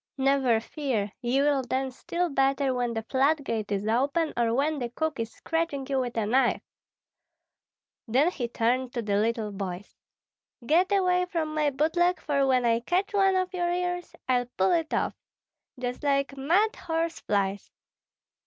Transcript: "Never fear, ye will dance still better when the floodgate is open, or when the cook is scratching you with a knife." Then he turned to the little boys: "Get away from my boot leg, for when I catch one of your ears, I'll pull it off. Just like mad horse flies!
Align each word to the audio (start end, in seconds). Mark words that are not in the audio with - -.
"Never 0.17 0.59
fear, 0.59 1.11
ye 1.21 1.43
will 1.43 1.61
dance 1.61 1.95
still 1.95 2.27
better 2.29 2.73
when 2.73 2.95
the 2.95 3.03
floodgate 3.03 3.71
is 3.71 3.87
open, 3.87 4.33
or 4.35 4.51
when 4.51 4.79
the 4.79 4.89
cook 4.89 5.19
is 5.19 5.31
scratching 5.31 5.85
you 5.87 5.99
with 5.99 6.17
a 6.17 6.25
knife." 6.25 6.63
Then 8.07 8.31
he 8.31 8.47
turned 8.47 8.93
to 8.95 9.03
the 9.03 9.17
little 9.17 9.51
boys: 9.51 9.93
"Get 10.65 10.91
away 10.91 11.25
from 11.29 11.53
my 11.53 11.69
boot 11.69 11.95
leg, 11.95 12.19
for 12.19 12.47
when 12.47 12.65
I 12.65 12.79
catch 12.79 13.13
one 13.13 13.35
of 13.35 13.53
your 13.53 13.71
ears, 13.71 14.15
I'll 14.27 14.47
pull 14.57 14.71
it 14.71 14.91
off. 14.91 15.13
Just 15.79 16.01
like 16.01 16.35
mad 16.35 16.75
horse 16.77 17.19
flies! 17.19 17.69